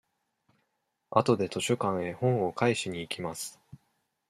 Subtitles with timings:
[1.11, 3.59] あとで図書館へ本を返しに行きます。